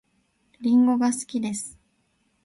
[0.61, 1.77] りんごが好きです